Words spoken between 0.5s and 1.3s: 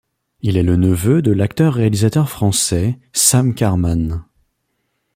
est le neveu de